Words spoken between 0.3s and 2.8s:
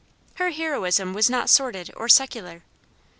Her heroism was not sordid or secular.